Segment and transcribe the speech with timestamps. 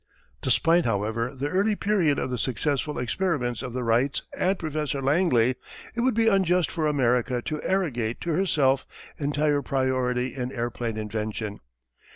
[0.41, 5.53] Despite, however, the early period of the successful experiments of the Wrights and Professor Langley,
[5.93, 8.87] it would be unjust for America to arrogate to herself
[9.19, 11.59] entire priority in airplane invention.